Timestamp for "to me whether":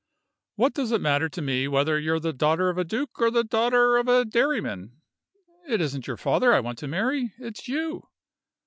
1.29-1.99